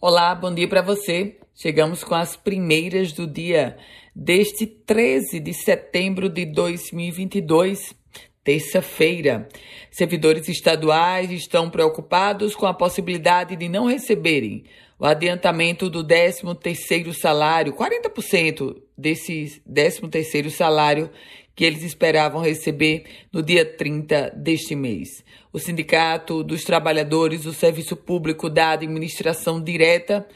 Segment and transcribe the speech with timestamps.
[0.00, 1.38] Olá, bom dia para você.
[1.54, 3.76] Chegamos com as primeiras do dia
[4.14, 7.94] deste 13 de setembro de 2022,
[8.42, 9.48] terça-feira.
[9.90, 14.64] Servidores estaduais estão preocupados com a possibilidade de não receberem
[14.98, 21.10] o adiantamento do 13º salário, 40% desse 13º salário
[21.54, 25.24] que eles esperavam receber no dia 30 deste mês.
[25.52, 30.26] O Sindicato dos Trabalhadores do Serviço Público da Administração Direta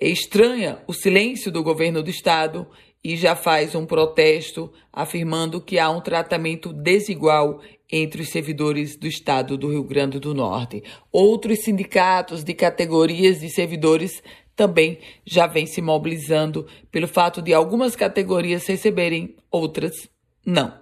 [0.00, 2.66] estranha o silêncio do governo do estado
[3.02, 9.06] e já faz um protesto afirmando que há um tratamento desigual entre os servidores do
[9.06, 10.82] estado do Rio Grande do Norte.
[11.10, 14.22] Outros sindicatos de categorias de servidores
[14.54, 20.08] também já vêm se mobilizando pelo fato de algumas categorias receberem, outras
[20.48, 20.72] não.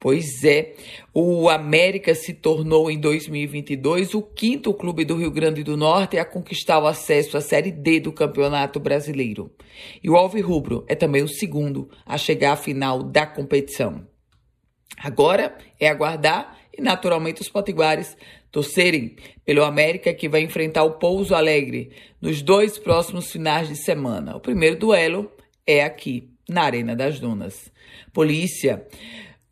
[0.00, 0.72] Pois é,
[1.12, 6.24] o América se tornou em 2022 o quinto clube do Rio Grande do Norte a
[6.24, 9.54] conquistar o acesso à Série D do Campeonato Brasileiro.
[10.02, 14.06] E o Alvirrubro é também o segundo a chegar à final da competição.
[14.96, 18.16] Agora é aguardar e, naturalmente, os potiguares
[18.50, 21.90] torcerem pelo América que vai enfrentar o Pouso Alegre
[22.22, 24.34] nos dois próximos finais de semana.
[24.34, 25.30] O primeiro duelo
[25.66, 27.70] é aqui, na Arena das Dunas.
[28.14, 28.86] Polícia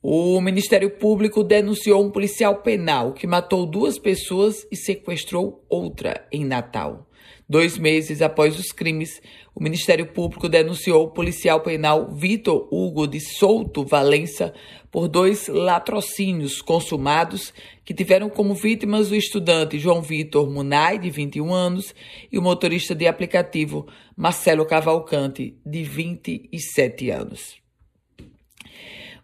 [0.01, 6.45] o Ministério Público denunciou um policial penal que matou duas pessoas e sequestrou outra em
[6.45, 7.09] Natal.
[7.49, 9.21] Dois meses após os crimes,
[9.55, 14.55] o Ministério Público denunciou o policial penal Vitor Hugo de Souto Valença
[14.91, 17.53] por dois latrocínios consumados
[17.85, 21.95] que tiveram como vítimas o estudante João Vitor Munay, de 21 anos,
[22.31, 23.87] e o motorista de aplicativo
[24.17, 27.68] Marcelo Cavalcante, de 27 anos.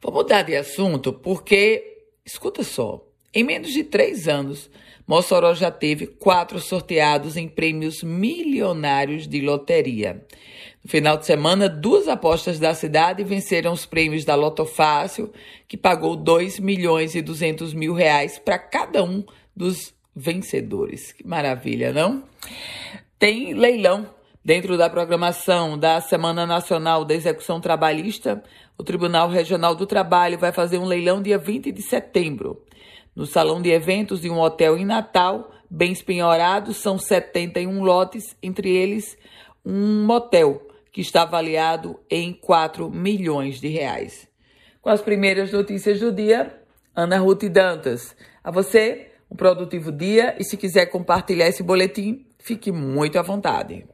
[0.04, 4.68] Vou mudar de assunto porque, escuta só, em menos de três anos,
[5.06, 10.22] Mossoró já teve quatro sorteados em prêmios milionários de loteria.
[10.84, 15.32] No final de semana, duas apostas da cidade venceram os prêmios da Loto Fácil,
[15.66, 19.24] que pagou 2 milhões e 200 mil reais para cada um
[19.56, 21.12] dos vencedores.
[21.12, 22.24] Que maravilha, não?
[23.18, 24.06] Tem leilão
[24.44, 28.42] Dentro da programação da Semana Nacional da Execução Trabalhista,
[28.76, 32.62] o Tribunal Regional do Trabalho vai fazer um leilão dia 20 de setembro.
[33.16, 38.68] No salão de eventos de um hotel em Natal, bens penhorados são 71 lotes, entre
[38.68, 39.16] eles
[39.64, 40.60] um motel
[40.92, 44.28] que está avaliado em 4 milhões de reais.
[44.82, 46.54] Com as primeiras notícias do dia,
[46.94, 48.14] Ana Ruth Dantas.
[48.42, 53.86] A você, um produtivo dia e se quiser compartilhar esse boletim, fique muito à vontade.